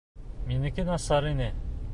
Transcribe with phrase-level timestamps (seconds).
[0.51, 0.87] Минеке...
[0.89, 1.55] насар ине.